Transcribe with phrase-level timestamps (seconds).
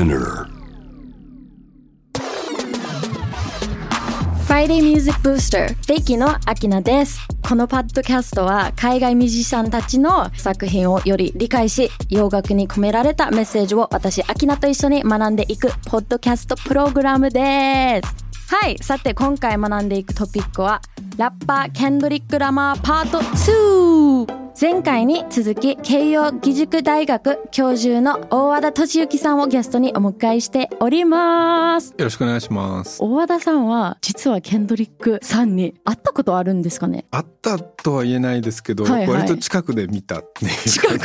[0.00, 0.48] Spinner.
[4.46, 7.20] Friday Music Booster ベキのアキナです。
[7.46, 18.54] このパッドキャストは海外ミュージシャンたちの作品をより理解し洋楽に込められたメッセージを私アキナと一緒に学んでいくポッドキャストプログラムです。
[18.54, 18.78] はい。
[18.78, 20.80] さて今回学んでいくトピックは
[21.18, 31.94] ラッパーケンドリック・ラマーパート2前回に続き慶応義塾大学教授の大和田俊之さんをゲストにお迎えしております。
[31.96, 33.02] よろしくお願いします。
[33.02, 37.06] 大和田さんは実はケンドリックさんに会ったことあるんですかね？
[37.10, 39.08] あったとは言えないですけど、はいはい。
[39.08, 40.52] 割と近くで見たっていう。
[40.68, 41.04] 近くで？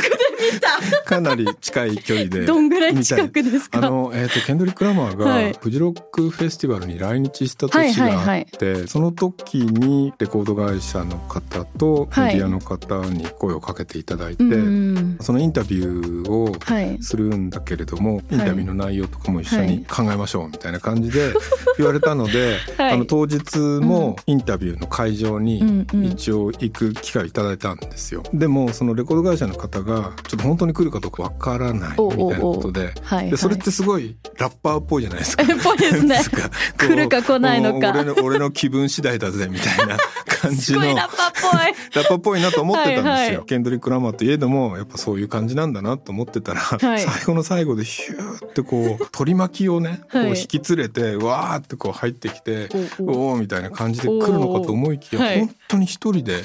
[1.04, 2.44] かなり近い距離で。
[2.44, 3.78] どんぐらい近くですか？
[3.78, 5.52] あの、えー、とケンドリック・ラマーはい。
[5.52, 12.34] がフジロックフェスティバルに来日した年があって、その時にレコード会社の方とはい。
[12.34, 17.02] メディアの方に声をかけていただいて、うんそのインタビューをはい。
[17.02, 21.32] するんだけれども、インタビューの内容とかも一緒に考えましょうみたいな感じで
[21.78, 22.92] 言われたので、 はい。
[22.92, 28.22] あの当日もインタビューの会場に一応行く機会をいただいたんですよ。
[28.32, 32.92] でもそのレコード会社の方が本当に来るかどうかわからないみたいなことで。
[33.02, 35.42] はいでそれってすごいラッパーっぽいじゃないですか。
[35.42, 36.20] っ ぽいですね。
[36.78, 37.90] 来るか来ないのか。
[37.92, 40.62] 俺の俺の気分次第だぜみたいな感じの。
[40.62, 41.74] すごいラッパーっぽい。
[41.94, 43.10] ラッパーっぽいなと思ってたんですよ。
[43.10, 43.46] はいはい。
[43.46, 47.00] ケンドリック・ラマーといえどもやっぱそういう感じなんだなと思ってたら、はい。
[47.00, 50.32] 最後の最後でヒューってこう取り巻きをね、こはい。
[50.32, 52.68] う引き連れてわーってこう入ってきて
[53.00, 56.44] おうおみたいな感じで来るのかと思いきや、本当に一人で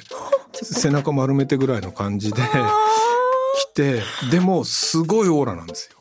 [0.54, 2.42] 背中丸めてぐらいの感じで
[3.62, 5.98] 来てでもすごいオーラなんですよ。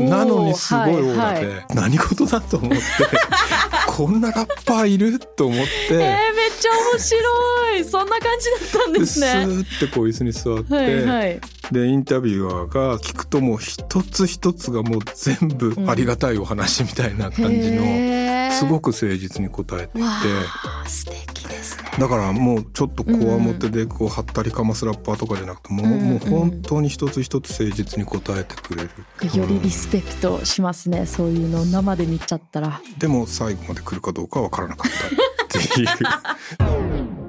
[0.00, 1.66] なのにすごいオーラで、はいはい。
[1.74, 2.76] 何事だと思って
[3.86, 5.94] こんなラッパーいると思って。
[5.94, 6.10] えー、めっ
[6.58, 7.84] ちゃ面白い。
[7.84, 11.40] そんな感じだったんですスねーってこう椅子に座って、はいはい。
[11.72, 18.52] でインタビュアーが聞くともう一つ一つがもう全部ありがたいお話みたいな感じの、へー。
[18.52, 20.00] すごく誠実に答えていて。
[20.00, 20.10] わ
[20.84, 21.33] あ素敵
[21.98, 28.90] だからもうちょっとこわもてでこうはったりかますラッパーとかじゃなくてもう,、もう本当に一つ一つ誠実に答えてくれる、
[29.38, 35.86] よりリスペクトしますねそういうの生で見ちゃったらでも最後まで来るかどうかは分からなかったっていう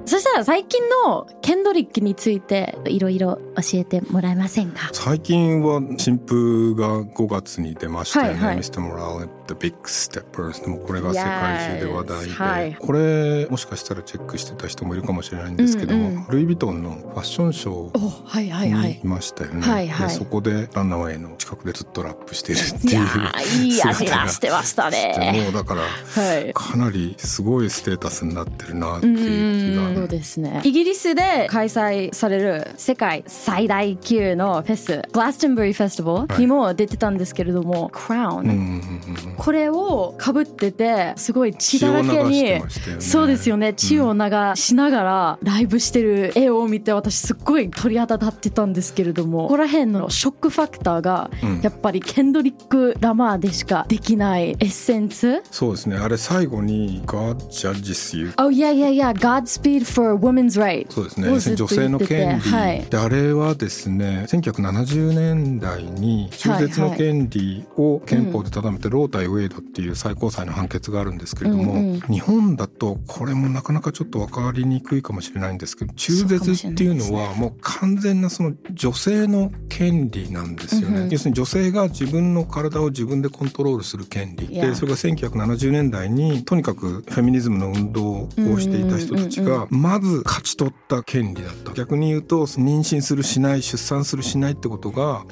[0.08, 8.82] そしたら最近のケンドリックについていろいろ教えてもらえませんか最近は新風が5月に出ましたよね「はいはい Mr.
[8.82, 16.28] Morale The Big Steppers」でもこれが世界中で話題で、はいこれもしかしたらチェックしてた人もいるかもしれないんですけども、うんうん。
[16.30, 20.08] ルイ・ヴィトンのファッションショおーにいましたよね、はいはい。
[20.08, 25.42] でそこでランナーウェイの近くでずっとラップしてるっていうーいい味出してましたね。
[25.44, 26.54] もうだからはい。
[26.54, 29.90] かなりすごいステータスになってるなってういう気が。
[29.90, 30.62] んそうですね。
[30.64, 42.64] イギリスで開催される世界最大級のフェスグラストンベリーフェスティバルにも出てたんですけれども、クラウン、うんうんうんうんこれをかぶっててすごい血だらけにね。
[43.00, 43.74] そうですよね。
[43.74, 44.20] 血を流
[44.56, 51.62] しながらライブしてる絵を見て私すっごい鳥肌立ってたんですけれどもここら辺のショックファクターがうん。
[51.62, 55.42] やっぱりケンドリック・ラマーでしかできないエッセンス？
[55.52, 55.98] そうですね。
[55.98, 59.14] あれ最後に「God judges you」Oh yeah yeah yeah.
[59.14, 61.56] Godspeed for women's right そうですね。
[61.56, 62.86] 女性の権利、はい。
[62.90, 72.00] であれはですね1970年代に中絶の権利を憲法で定めてロー対ウェイドっていう最高裁の判決があるんですけれども、うんうん。
[72.02, 81.10] 日本だとこれもなかなかちょっと分かりにくいかもしれないんですけど中絶っていうのはもう完全なその女性の権利なんですよね、うんうん。
[81.10, 84.48] 要するに女性が自分の体を自分でコントロールする権利。
[84.48, 91.74] でそれが1970年代にとにかくフェミニズムの運動をしていた人たちがまず勝ち取った権利だった。
[91.74, 95.26] 逆に言うと妊娠するしない出産するしないってことが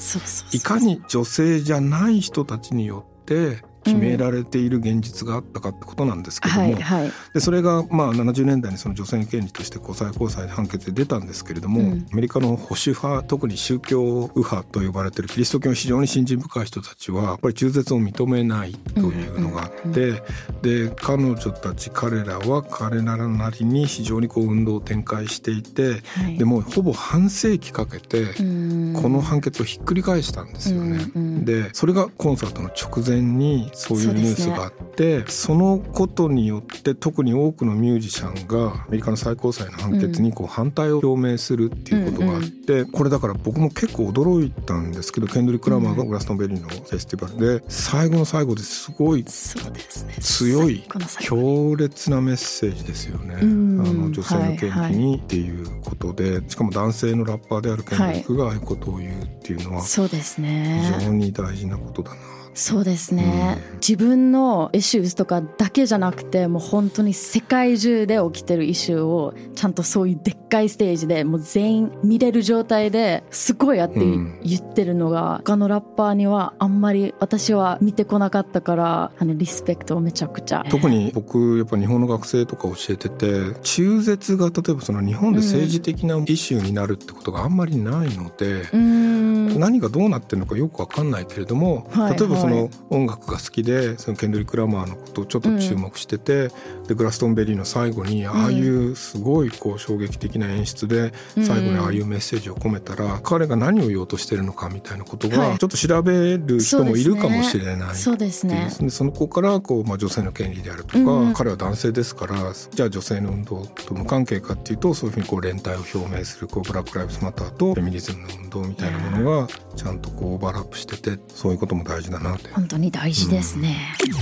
[0.52, 7.12] いかに女性じゃない人たちによって決められている現実があったかってことなんですけども、はいはい。
[7.34, 12.08] でそれがまあ70年代にその女性の権利としてこう最高裁で判決で出たんですけれども、うん。
[12.12, 20.24] アメリカの保守派特に宗教右派と呼ばれているキリスト教の非常に信心深い人たちはやっぱり中絶を認めないというのがあって、
[20.62, 26.38] で彼女たち彼らは彼らなりに非常にこう運動を展開していて、はい。
[26.38, 28.94] でもうほぼ半世紀かけて、うん。
[29.02, 31.06] この判決をひっくり返したんですよね。
[31.16, 31.46] うんうん。
[31.46, 50.84] でそれがコンサートの直前にそういうニュースがあってそ,、のことによって特に多くのミュージシャンがアメリカの最高裁の判決にこう反対を表明するっていうことがあって、これだから僕も結構驚いたんですけどケンドリック・ラマーがグラストンベリーのフェスティバルで最後の最後ですごい強い
[51.20, 53.36] 強烈なメッセージですよね。
[53.36, 53.78] あうん。
[53.78, 60.94] の女性の権利にっていうことで、しかも男性のラッパーであるケンドリックがああいうことを言うっていうのはそうですね。
[61.00, 80.64] 非常に大事なことだなそうですね、うん、自分の issues とかだけじゃなくてもう本当に世界中で起きてる issue をちゃんとそういうでっかいステージでもう全員見れる状態ですごいやって言ってるのが、うん、他のラッパーにはあんまり私は見てこなかったからあのリスペクトをめちゃくちゃ。
[80.70, 108.70] 特に僕やっぱ日本の学生とか教えてて中絶が例えばその日本で政治的なイシューになるってことがあんまりないので、うん、何がどうなってるのかよく分かんないけれども、はい、例えばその音楽が好きでそのケンドリック・ラマーのことをちょっと注目してて、うん、でグラストンベリーの最後にああいうすごいこう衝撃的な演出で最後にああいうメッセージを込めたら、彼が何を言おうとしてるのかみたいなことがちょっと調べる人もいるかもしれない、そうですね。
[108.90, 124.16] その子からこう、まあ、女性の権利であるとか、うん、彼は男性ですからじゃあ女性の運動と無関係かっていうとそういうふうにこう連帯を表明するこうブラック・ライブズ・マターとフェミニズムの運動みたいなものがちゃんとこうオーバーラップしててそういうことも大事だなって本当に大事ですね、うん、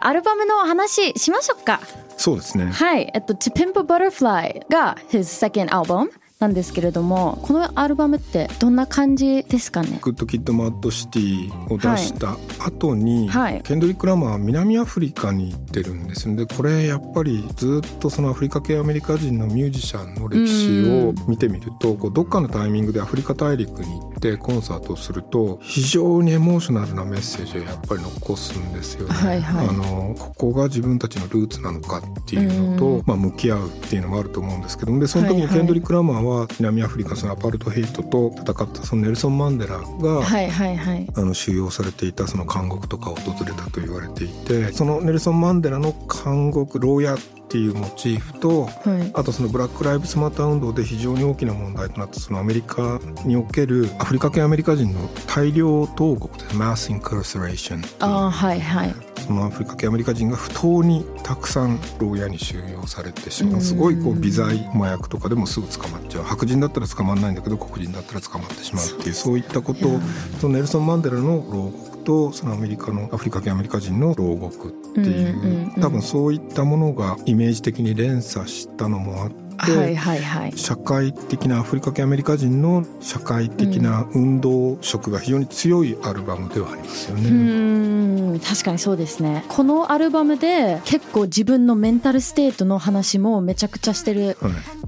[0.00, 1.80] アルバムの話しましょうか。
[2.16, 2.66] そうですね。
[2.66, 3.10] はい。
[3.12, 9.98] えっと「To Pimp a Butterfly」が his second album なんですけれどもこのアルバムってどんな感じですかね？
[10.02, 16.36] Good Kid Mad City を出した後に、はい、ケンドリック・ラマーは南アフリカに行ってるんです。
[16.36, 29.14] でこれやっぱりずっとそのアフリカ系アメリカ人のミュージシャンの歴史を見てみるとこうどっかのタイミングでアフリカ大陸に行ってコンサートをすると非常にエモーショナルなメッセージをやっぱり残すんですよね。
[29.14, 45.94] はいはい、あのここが自分たちのルーツなのかっていうのと、まあ、向き合うっていうのもあると思うんですけどでその時にケンドリック・ラマーは南アフリカそのアパルトヘイトと戦ったそのネルソン・マンデラが、はいはいはい、あの収容されていたその監獄とかを訪れたと言われていてそのネルソン・マンデラの
[46.24, 47.16] 監獄牢屋
[47.54, 48.68] っていうモチーフと、は
[48.98, 58.94] い、あとそのブラック・ライブスマター運動で非常に大きな問題となったそのアメリカにおけるアフリカ系アメリカ人の大量投獄でマス・インカルセレーションあはいはい。
[59.24, 63.60] そのアフリカ系アメリカ人が不当にたくさん牢屋に収容されてしまう。
[63.60, 66.24] すごいこう微罪麻薬とかでもすぐ捕まっちゃう。
[66.24, 69.38] 白人だったら捕まらないんだけど黒人だったら捕まってしまうっていうそう。
[69.38, 70.00] いったことを
[70.40, 79.44] そのネルソン・マンデラの牢獄とそのアメリカのアフリカ系アメリカ人の牢獄っていう多分そういったものがイメージ的に連鎖したのもあって。
[79.56, 87.28] はいはいはい、社会的なアフリカ系アメリカ人の社会的な運動色が非常に強いアルバムではありますよね。
[87.28, 94.36] うん確かにそうですねこのアルバムで結構自分のメンタルステートの話もめちゃくちゃしてる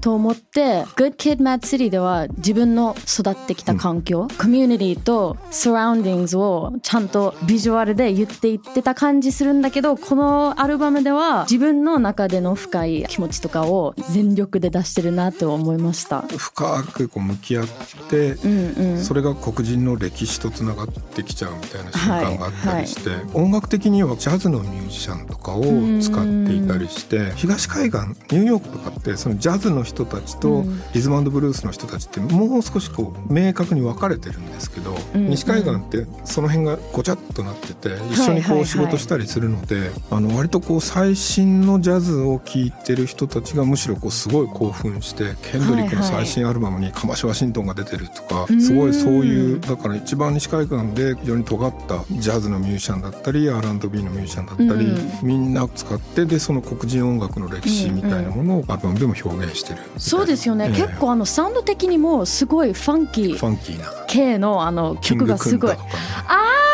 [0.01, 16.21] と思って、はい、Good Kid Mad City では自分の育ってきた環境、うん、コミュニティとサラウンディングスをちゃんとビジュアルで言っていってた感じするんだけどこのアルバムでは自分の中での深い気持ちとかを全力で出してるなと思いました。
[16.21, 17.67] 深くこう向き合っ
[18.09, 25.63] て、うんうん、それが黒人の歴史とつながってきちゃうみたいな瞬間があったりして、はいはい、音楽的にはジャズのミュージシャンとかを
[26.01, 30.63] 使っていたりして東海岸ニューヨークとかってそのジャズの人たちと
[30.93, 54.87] リズムブルースの人たちってもう少しこう明確に分かれてるんですけど、うんうん、西海岸ってその辺がごちゃっとなってて一緒にこう仕事したりするので、あの割とこう最新のジャズを聴いてる人たちがむしろこうすごい興奮してケンドリックの最新アルバムにカマシ・ワシントンが出てるとか、すごいそういうだから一番西海岸で非常に尖ったジャズのミュージシャンだったり R&B のミュージシャンだったり、
[55.23, 64.05] みんな使ってでその黒人音楽の歴史みたいなものをアルバムでも表現してるそうですよね、結構あのサウンド的にもすごいファンキーファンキーな。
[64.07, 66.67] 系のあの曲がすごい、ああ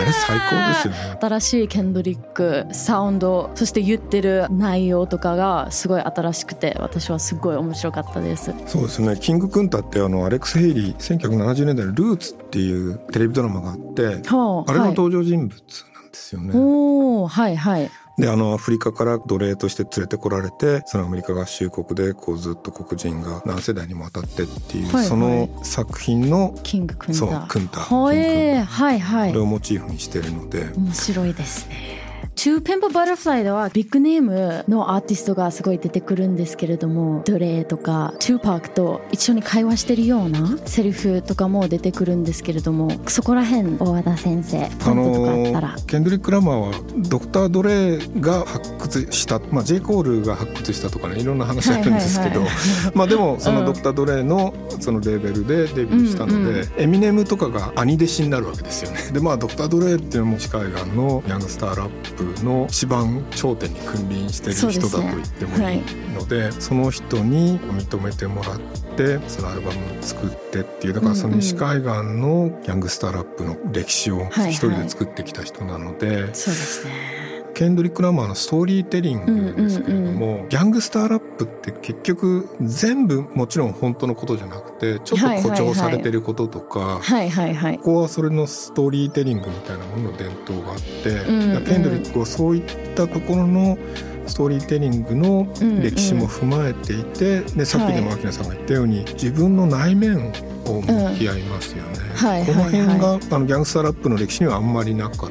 [0.00, 1.06] あれ最高です。
[1.06, 8.54] よね新しいケンドリックサウンドそして言ってる内容とかがすごい新しくて私はすごい面白かったです。
[8.66, 9.16] そうですね。
[9.20, 15.50] キングクンタってあのアレックス・ヘイリー1970年代の「ルーツ」っていうテレビドラマがあって、はあ、あれの登場人物
[15.94, 29.30] なんですよね、はい、おはいはいであのアフリカから奴隷として連れてこられてそのアメリカ合衆国でこうずっと黒人が何世代にもわたってっていう、はいはい、その作品のキングクンタそうクンタはいはい。
[29.30, 30.70] これをモチーフにしてるので。
[30.76, 31.99] 面白いですね
[32.40, 45.76] チューペンポバタフライではビッグネームのアーティストがすごい出てくるんですけれどもドレーとかトゥーパークと一緒に会話してるようなセリフとかも出てくるんですけれどもそこら辺大和田先生ポントとかあったら。
[45.86, 46.72] ケンドリック・ラマーは
[47.10, 49.80] ドクター・ドレーが発掘した、まあ、J.
[49.80, 52.40] コールが発掘したとかねいろんな話あるんですけど、
[52.96, 59.10] まあでもそのドクター・ドレーのそのレーベルでデビューしたので、うんうん、エミネムとかが兄弟子になるわけですよね。
[59.12, 65.82] でまあドクター・ドレーっていうのも西海岸のヤングスターラップの一番頂点に君臨してる人だと言ってもいい
[66.14, 93.78] のでその人に認めてもらってってそのアルバムを作ってっていうだからその西海岸のギャングスターラップの歴史を一人で作ってきた人なので、はいはい、そうですねケンドリック・ラマーのストーリーテリングですけれども、うんうんうん、ギャングスターラップって結局全部もちろん本当のことじゃなくてちょっと誇張されてることとか、はいはいはい、ここはそれのストーリーテリングみたいなものの伝統があって、うんうん、ケンドリックはそういったところの
[94.26, 95.46] ストーリーテリングの
[95.82, 100.32] 歴史も踏まえていて、うんうん、でさっきでも明菜さんが言ったように、はい、自分の内面
[100.66, 101.98] を向き合いますよね。
[101.98, 102.16] うん。
[102.16, 105.30] はい、この辺が、あのギャングスターラップの歴史にはあんまりなかっ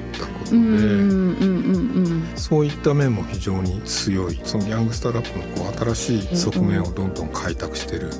[0.55, 4.39] ますので、そういった面も非常に強い。
[4.43, 8.11] そのギャングスターラップのこう新しい側面をどんどん開拓してる。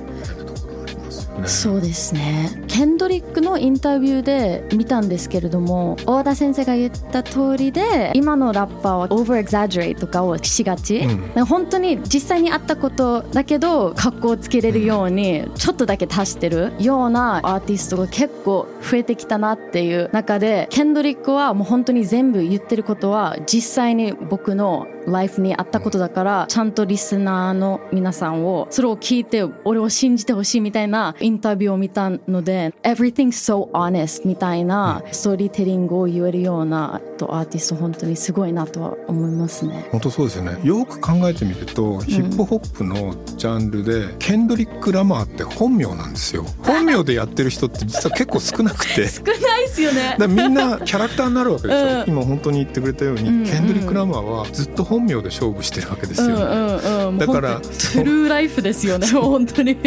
[1.42, 1.48] ね。
[1.48, 2.64] そうですね。
[2.68, 39.88] ケンドリックのインタビューで見たんですけれども大田先生が言った通りで今のラッパーは over exaggerate とかをしがち、うん、本当に実際にあったことだけど格好つけれるようにちょっとだけ足してるようなアーティストが結構増えてきたなっていう中でケンドリックはもう本当に全部言ってることは実際に僕のライフにあったことだからちゃんとリスナーの皆さんをそれを聞いて俺を信じてほしいみたいなインタビューを見たので Everything's so honest みたいなストーリーテリングを言えるようなとアーティスト本当にすごいなとは思いますね。
[39.92, 40.58] 本当そうですよね。
[40.64, 46.46] よく考えてみると、ヒップホップのジャンルでケンドリック・ラマーって本名なんですよ。
[46.64, 49.08] 本名でやってる人って実は結構少なくて。
[49.10, 50.16] 少ないですよね。
[50.28, 53.40] みんなキャラクターになるわけですよ、うん、今本当に言ってくれたように、うん。
[53.40, 59.78] うん、ケンドリック・ラマーはずっと本名で勝負してるわけですよ、ね、うんうんうん、だからトゥルーライフですよね本当に。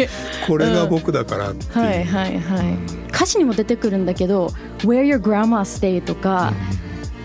[0.47, 2.77] これが僕だからっていう、はいはいはい、
[3.09, 4.47] 歌詞にも出てくるんだけど
[4.79, 6.53] 「Where your grandma stay」とか、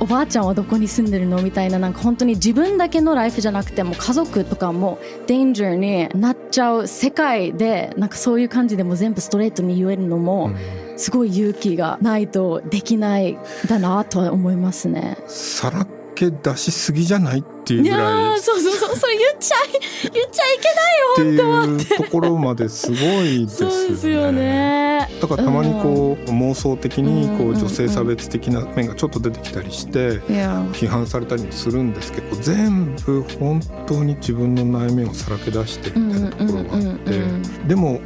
[0.01, 10.53] おばあちゃんはどこに住んでるのみたいななんか本当に自分だけのライフじゃなくても家族とかもデンジャーになっちゃう世界でなんかそういう感じでも全部ストレートに言えるのも
[10.97, 15.19] すごい勇気がないとできないだなとは思いますね。
[15.27, 15.87] さら
[16.19, 18.41] け出しすぎじゃないっていうぐらい。
[18.41, 20.59] そうそうそうそう言っちゃい 言っちゃい
[21.17, 23.75] けないよっていうところまですごいですよね。
[23.75, 25.09] そうですよね。
[25.21, 30.21] だからたまにこう、妄想的にこう女性差別的な面がちょっと出てきたりして
[30.73, 37.21] 批判されたりもするんですけど全部本当に自分の内面をさらけ出してみたいなところがあって
[37.67, 38.01] でも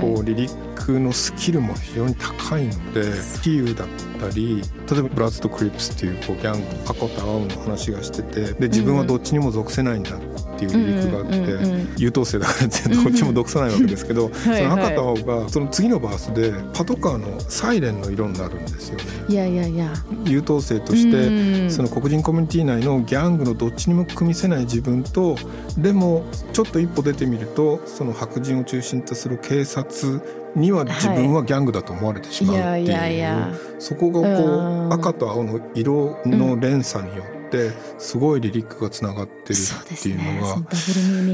[0.00, 3.02] こうリリックのスキルも非常に高いので
[3.42, 3.88] キーウだっ
[4.20, 4.60] たり
[4.90, 10.31] 例えばブラッドクリップスっていうこうギャング赤と青の話がしててで自分はどっちにも属せないんだって
[10.62, 19.04] いうリリックがあって優等生だからってどっちも毒さないわけですけど その赤と青がその次のバースでパトカーのサイレンの色になるんですよね。
[19.28, 19.92] いやいやいや。
[20.24, 25.36] 優等生としてその黒人コミュニティ内のギャングのどっちにも組みせない自分と
[25.76, 30.20] でもちょっと一歩出てみるとその白人を中心とする警察
[30.54, 40.56] には自分はギャングだと思われてしまうっていう、そこがこう赤と青の色の連鎖によってすごいリリックがつながってるっていうのが、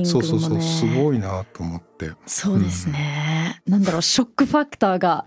[0.04, 2.10] そうそうそうすごいなと思って。
[2.26, 5.26] そうですね、なんだろうショックファクターが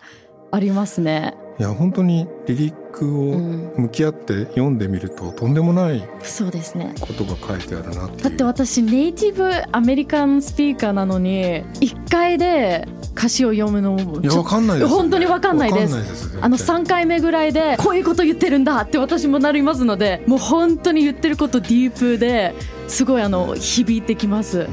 [0.52, 3.38] ありますねいや本当にリリックを
[3.78, 6.94] 向き合って読んでみると、とんでもないそうですね。
[7.00, 16.40] ことが書いてあるなだって私ネイティブアメリカンスピーカーなのに1回で歌詞を読むのもいやわかんないです、ね、本当にわかんないです。
[16.42, 22.56] あの3回目ぐらいでこういうこと言ってるんだって私もなりますのでもう本当に言ってることディープで
[22.88, 24.68] すごいあの響いてきます。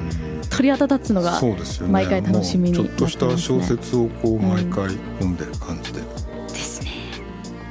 [0.50, 1.40] 鳥肌立つのが
[1.88, 4.88] 毎回楽しみに、ね、ちょっとした小説をこう毎回
[5.20, 5.87] 読んでる感じ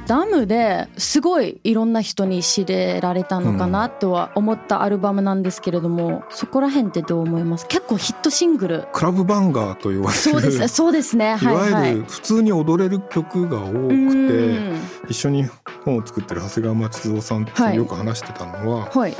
[0.08, 7.66] ダムですごいいろんな人に知れられたのかなとは思ったアルバムなんですけれども、うん、そこら辺ってどう思います？
[7.66, 8.88] 結構ヒットシングル。
[8.94, 10.18] クラブバンガーと言われる。
[10.18, 10.68] そうですね。
[10.68, 15.44] そうですね、いわゆる普通に踊れる曲が多くて、一緒に
[15.84, 19.14] 本を作ってる長谷川町蔵さんとよく話してたのは、はい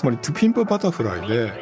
[0.00, 1.52] つまり「トゥピンプバタフライ」で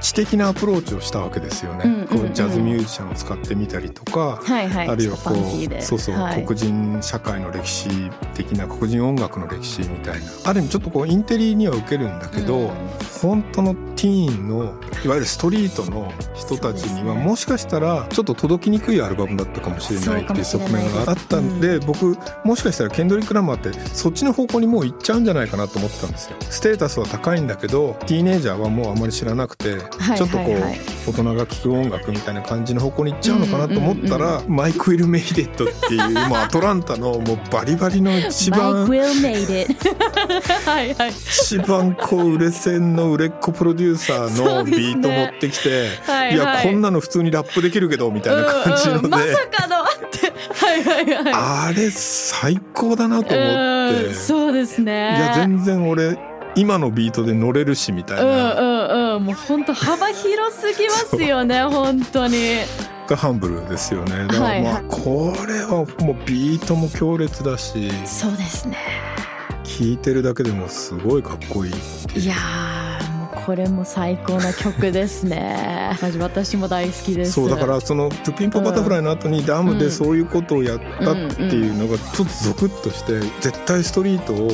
[0.00, 2.06] 知的なアプローチをしたわけですよね。
[2.08, 7.88] こうジャズミュージシャンを使ってみたりとか、あるいはこうそうそう、黒人社会の歴史
[8.34, 10.26] 的な黒人音楽の歴史みたいな。
[10.44, 12.70] ある意味ちょっとこうインテリには受けるんだけど、
[13.20, 14.74] 本当のティーンの
[15.04, 26.36] いわゆるストリートの人たちにはもしかしたらちょっと届きにくいアルバムだったかもしれないっていう側面があったんで、僕もしかしたらケンドリック・ラマーってそっちの方向にもう行っちゃうんじゃないかなと思ってたんですよ。
[26.48, 39.66] ステータスは高いんだけどどティーネイジャーはもうあんまり知らなくて、はいちょっとこう、大人が聴く音楽みたいな感じの方向に行っちゃうのかなと思ったら、マイク・ウィル・メイデットっていうもうアトランタのもうバリバリの一マイク・ウ番ィル・メイデ
[40.64, 41.10] はいはい。
[41.10, 46.36] 一番こう売れ線の売れっ子プロデューサーのビート持ってきて、はいい。
[46.36, 50.32] やはいこんなの普通にラップできるけどみたいな感じので、まさかのって。
[50.54, 51.32] はいはいはい。
[51.34, 55.16] あれ最高だなと思って、うんそうですね。
[55.18, 56.18] いや全然俺
[56.58, 59.24] 今のビートで乗れるしみたいうんな、うんうん。
[59.26, 62.56] もう本当幅広すぎますよね本当に。
[63.08, 64.26] がハンブルですよね。
[64.26, 67.90] だからまあ、これはもうビートも強烈だし。
[68.04, 68.76] そうですね。
[69.62, 71.72] 聴いてるだけでもすごいかっこいい
[72.18, 75.96] いやーもうこれも最高な曲ですね。
[76.18, 77.32] 私も大好きです。
[77.32, 84.50] そうだからその「トゥピンポバタフライ」の後にダムでそういうことをやったっていうのがちょっとゾクッとして絶対ストリートを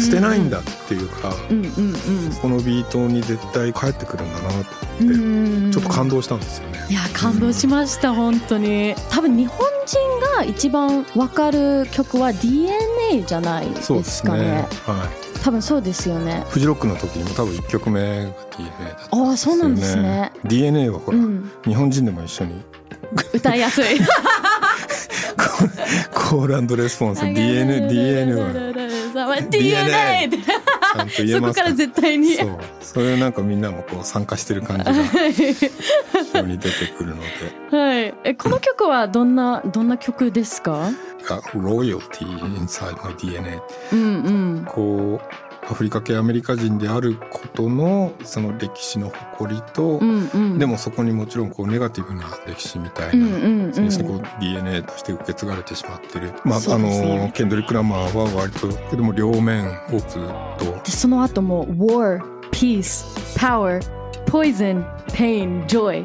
[0.00, 1.94] 捨てないんだっていうかうんうん
[2.40, 6.78] このビートに絶対帰ってくるんだなとうん思ってうんちょっと感動したんですよね。
[6.88, 8.94] いや感動しました本当に。
[9.10, 9.98] 多分日本人
[10.36, 14.30] が一番わかる曲は DNA じゃないでですすね。
[14.30, 14.68] かね。
[14.86, 15.40] はい。
[15.42, 16.44] 多分そうですよね。
[16.48, 19.28] フジロックの時にも多分1曲目が DNA だったんですよね。
[19.28, 20.32] ああそうなんですね。
[20.44, 21.50] DNA はほら、うん。
[21.64, 22.62] 日本人でも一緒に。
[23.32, 23.84] 歌いやすい。
[26.12, 28.52] コールレスポンス DNA, DNA は
[29.26, 32.34] DNA ってちゃんと言えそこから絶対に。
[32.34, 34.92] そうそれなんかみんなもこう参加してる感じが
[35.30, 35.54] 非
[36.32, 37.22] 常に出てくるの
[37.70, 37.76] で。
[37.76, 38.14] はい。
[38.24, 40.90] えこの曲はどんなどんな曲ですか？
[41.26, 43.60] が Royalty inside my DNA
[43.92, 44.06] うんう
[44.60, 44.64] ん。
[44.66, 50.58] こうアフリカ系アメリカ人であることのその歴史の誇りと、うんうん。
[50.58, 53.72] でもそこにもちろんこうネガティブな歴史みたいな、うんうんうん。
[53.72, 57.26] こう DNA として受け継がれてしまってる、まあね。
[57.26, 60.22] のケンドリック・ラマーは割とでも両面をずっ
[60.58, 60.64] と。
[60.84, 63.04] でその後も War, Peace,
[63.38, 63.80] Power,
[64.24, 66.02] Poison, Pain, Joy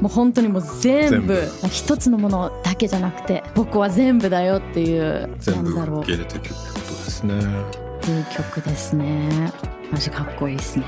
[0.00, 5.34] もう本当にもう全部全一つのものだけじゃなくて僕は全部だよっていう。
[5.38, 7.85] 全部受け入れていくってことですね。
[8.10, 9.52] いう曲ですね。
[9.90, 10.84] マジかっこいいですね。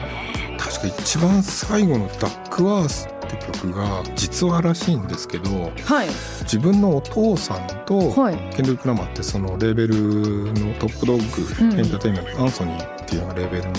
[0.59, 6.09] 確か一番最後の「ダックワース」って曲が実話らしいんですけどはい。
[6.43, 8.37] 自分のお父さんとはい。
[8.55, 11.79] ケンドリック・ラマーってそのレーベルのトップドッグ、うん。
[11.79, 13.73] エンターテインメントアンソニーっていうのがレーベルの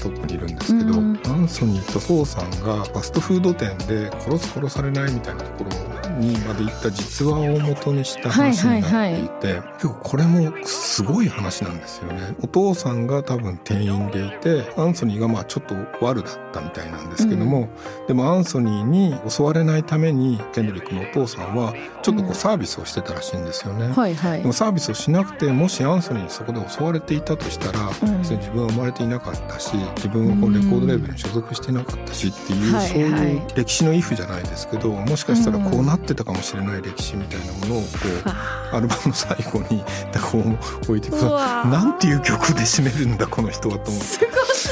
[0.00, 1.20] トップにいるんですけど、うん。
[1.25, 5.70] アンソニーと父さんがファストフード店で殺す殺されないみたいなところ
[6.20, 12.34] にまで行った実話を元にした話になっていて、結構これもすごい話なんですよね。
[12.42, 17.68] お父さんが多分店員でいてアンソニーがまあちょっと悪だったみたいなんですけども、
[18.08, 23.88] でもアンソニーに襲われないためにケンドリックのお父さんはちょっとこうサービスをしてたらしいんですよね。
[23.88, 33.54] はいはいでもサービスをしなくてもしアンソニーにそこで襲われていたとしたら、うん自分は生まれていなかったし自分はこうレコードレーベルに所属していなかったしっていう、はいそういうはい。
[33.54, 39.84] 歴史のイフじゃないですけどもしかしたらこうなってたかもしれない歴史みたいなものをこうあアルバムの最後に
[40.30, 41.10] こう置いてい。
[41.10, 44.06] くなんていう曲で締めるんだこの人はと思って。
[44.06, 44.68] すごす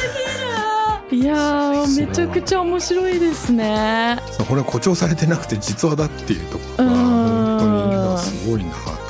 [1.10, 4.18] ぎるいやーめちゃくちゃ面白いですね。
[4.48, 6.98] これは誇張されてなくて実話だっていうところがうん。
[6.98, 9.03] 本当にすごいなって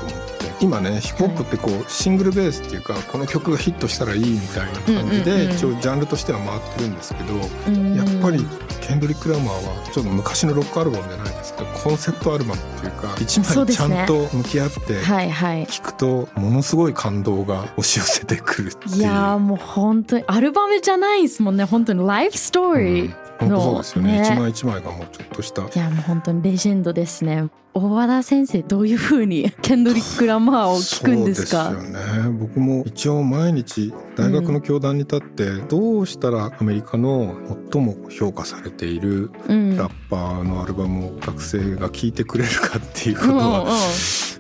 [0.64, 5.50] 今ねヒップホップってこうシングルベースっていうかこの曲がヒットしたらいいみたいな感じうんうんうでん。
[5.53, 7.35] 一応ジャンルとしては回ってるんですけど
[7.68, 8.44] うんやっぱり
[8.81, 18.96] ケンドリック・ラマーはちょっと昔のロックアルバムじゃないですけどコンセプトアルバムっていうか一枚ちゃんと向き合って聴くとものすごい感動が押し寄せてくるっていう。
[18.96, 21.64] いやーもう本当にアルバムじゃないですもんね。
[21.64, 24.12] 本当にライフストーリー、本当そうですよね。
[24.16, 24.29] のね。
[24.35, 25.62] 一枚一枚がもうちょっとした。
[25.62, 31.73] いやもう本当にレジェンドですね大和田先生どういう風に ケンドリック・ラマーを聞くんですか？
[31.73, 32.39] そうですよね。
[32.39, 37.35] 僕も一応毎日大学の教壇に立ってどうしたらアメリカの
[37.73, 39.77] 最も評価されているうん。
[39.77, 43.67] ラッパーのアルバムを学生が聴いてくれるかっていうことは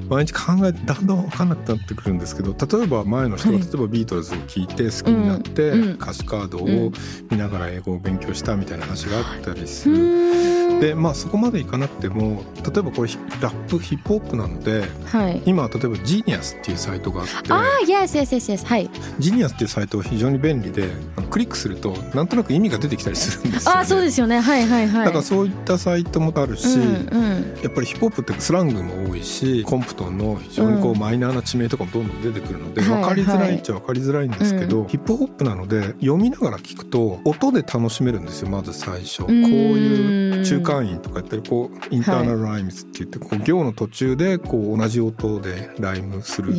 [0.08, 6.92] 毎日考えてだんだん分かんなくなってくるんですけど例えば前の人がはい例えばビートルズを聴いて好きになって歌詞カードうんを
[7.32, 10.63] 見ながら英語を勉強したみたいな話があったりすうる。
[10.84, 15.42] ーんでまあそこまでいかなくても例えばこれヒラップヒップホップなのではい。
[15.44, 18.90] 今例えば Genius っていうサイトがあってああ yes yes yes yes はい。
[19.18, 20.88] Genius っていうサイトは非常に便利で
[21.30, 23.78] クリックするとなんとなく意味が出てきたりするんですよ、ね。
[23.78, 24.40] ああそうですよね。
[24.40, 25.04] はいはいはい。
[25.06, 27.58] だからそういったサイトもあるし、うんうん。
[27.62, 30.98] やっぱりヒップホップってスラングも多いしコンプトンの非常にこううん。
[30.98, 39.22] マイナーな地名とかもどんどん出てくるのではい分かりづらいっちゃ分かりづらいんですけど、ヒップホップなので読みながら聞くと音で楽しめるんですよまず最初。
[39.22, 40.13] こういう
[40.44, 46.54] 中間音とかやったりこうインターナルライムズって言ってこう行の途中でこう同じ音でライムする。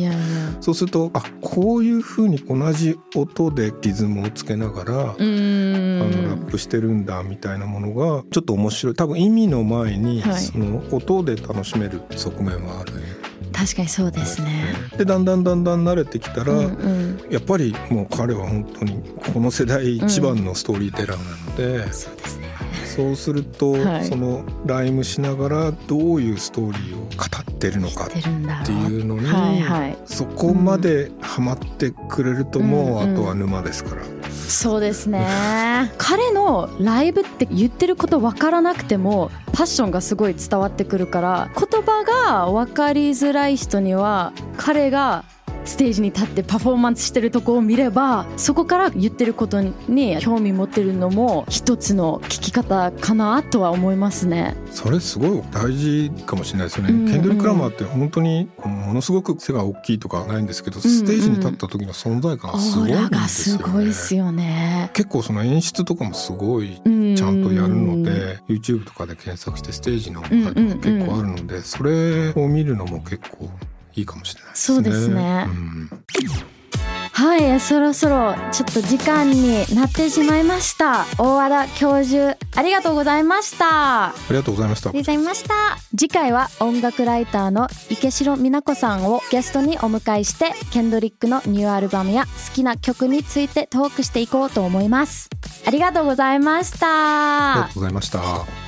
[0.60, 8.94] そうするとあこういうふうに同じ音でリズムをつけながらうあのラップしてるんだみたいなものがちょっと面白い。
[8.94, 10.40] 多分意味の前にはい。
[10.40, 12.92] その音で楽しめる側面はある。
[13.52, 14.74] 確かにそうですね。
[14.98, 17.20] でだんだんだんだん慣れてきたら、うんうん。
[17.30, 22.48] やっぱりもう彼は本当にこの世代一番のストーリーテラーなので、そうですね
[22.96, 24.04] そうすると、はい。
[24.04, 28.22] そのライムしながらどういうストーリーを語ってるのか知っ
[28.64, 29.98] ていうのに、はいはい。
[30.06, 34.02] そこまでハマってくれるともう、うんあとは沼ですから。
[34.30, 35.26] そうですね。
[35.98, 45.24] 彼のライブって言ってること分からなくてもパッションがすごい伝わってくるから言葉が分かりづらい人には彼が
[45.66, 49.74] ステージに立ってパフォーマンスしてるとこを見ればそこから言ってることに
[50.20, 54.56] 興味持ってるのも一つの聞き方かなとは思いますね。
[54.70, 57.12] それすごい大事かもしれないですよね、うんうん。
[57.12, 63.18] ケンドリック・ラマーって本当にものすごく背が大きいとかないんですけど、ステージに立った時の存在感すごいですよね。
[63.28, 64.90] すごいですよね。
[64.94, 66.80] 結構その演出とかもすごい
[67.16, 70.44] ちちゃんとやるので YouTube とかで検索してステージの結
[71.06, 73.48] 構あるのでそれを見るのも結構
[73.96, 74.56] いいかもしれないね。
[74.56, 75.90] そうですねうん
[77.18, 81.06] はい、そろそろちょっと時間になってしまいました。
[81.16, 83.64] 大和田教授、ありがとうございました。
[83.66, 85.54] あありがとうございましたりがとうございました。
[85.96, 95.30] 次回は音楽ライターの池城美奈子さんをゲストにお迎えして、ケンドリックのニューアルバムや好きな曲についてトークしていこうと思います。
[95.66, 97.72] ありがとうございましたありがと。
[97.72, 98.18] うございました。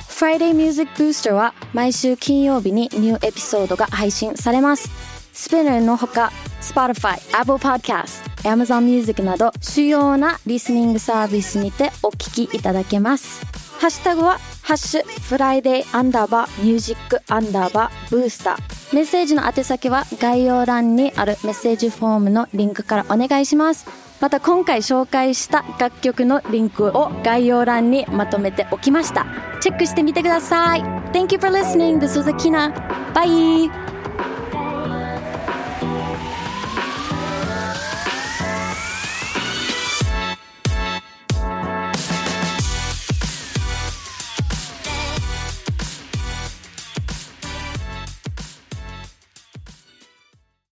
[0.09, 5.18] Friday Music Booster は毎週金曜日にニューエピソードが配信されます。
[5.33, 13.45] スピナーのほか、Spotify、Apple Podcast、Amazon Music など主要なリスニングサービスにてお聞きいただけます。
[13.79, 18.95] ハッシュタグは、ハッシュ、フライデーアンダーバーミュージックアンダーバーブースター。
[18.95, 23.85] メッセージの宛先は概要欄にあるメッセージフォームのリンクからお願いします。
[24.19, 29.25] また今回紹介した楽曲のリンクを概要欄にまとめておきました。
[29.61, 30.81] チェックしてみてください。
[31.13, 31.99] Thank you for listening.
[31.99, 32.73] This was Akina.
[33.13, 33.88] Bye!